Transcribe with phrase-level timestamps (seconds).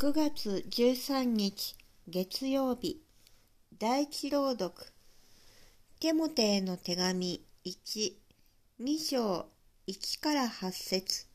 [0.00, 1.74] 9月13日
[2.06, 3.02] 月曜日。
[3.80, 4.72] 第一朗読。
[5.98, 8.12] テモテへの手紙1、
[8.80, 9.48] 2章
[9.88, 11.26] 1から8節。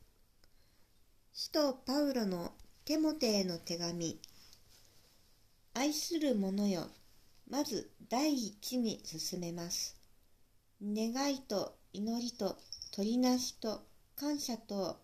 [1.34, 2.54] 使徒パウロの
[2.86, 4.18] テモテへの手紙。
[5.74, 6.88] 愛する者よ、
[7.50, 9.98] まず第一に進めます。
[10.82, 12.56] 願いと祈りと
[12.96, 13.82] 取りなしと
[14.16, 15.02] 感謝と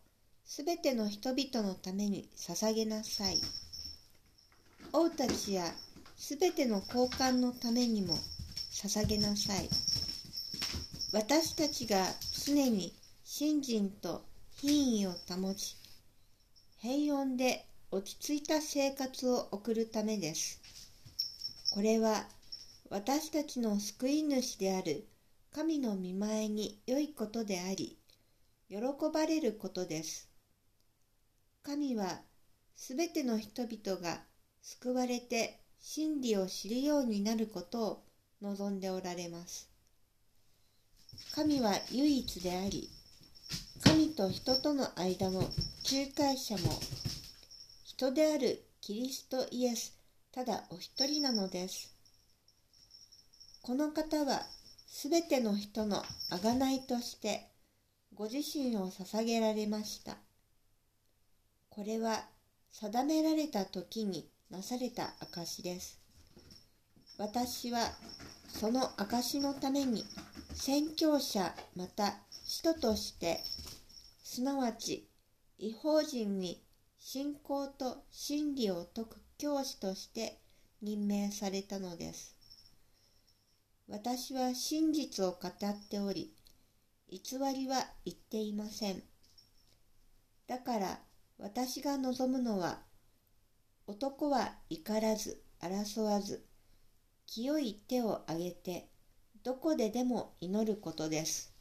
[0.51, 3.37] すべての人々のために捧げなさい。
[4.91, 5.63] 王たちや
[6.17, 8.15] すべての交換のためにも
[8.71, 9.69] 捧げなさい。
[11.13, 12.03] 私たちが
[12.47, 14.25] 常に信心と
[14.55, 15.77] 品位を保ち、
[16.79, 20.59] 平穏で落ち着いた生活を送るためです。
[21.75, 22.25] これは
[22.89, 25.05] 私たちの救い主である
[25.53, 27.99] 神の見前に良いことであり、
[28.67, 28.77] 喜
[29.13, 30.27] ばれることです。
[31.63, 32.21] 神は
[32.75, 34.21] すべての人々が
[34.61, 38.03] 救われて真理を知るようになることを
[38.41, 39.69] 望んでおられます。
[41.33, 42.89] 神は唯一であり、
[43.83, 45.51] 神と人との間の仲
[46.15, 46.79] 介者も、
[47.83, 49.97] 人であるキリストイエス、
[50.31, 51.93] ただお一人なのです。
[53.61, 54.41] この方は
[54.87, 57.49] すべての人の贖いとして、
[58.13, 60.17] ご自身を捧げられました。
[61.79, 62.25] これは
[62.73, 65.97] 定められた時になされた証です。
[67.17, 67.79] 私は
[68.49, 70.03] その証のために
[70.53, 73.39] 宣教者また使徒として
[74.25, 75.07] すなわち
[75.57, 76.61] 違法人に
[76.99, 80.37] 信仰と真理を説く教師として
[80.81, 82.35] 任命されたのです。
[83.87, 86.33] 私は真実を語っており、
[87.09, 89.01] 偽りは言っていません。
[90.45, 90.99] だから
[91.41, 92.81] 私が望むのは、
[93.87, 96.45] 男は怒らず、争わず、
[97.25, 98.89] 清い手を挙げて、
[99.43, 101.58] どこででも祈ることです。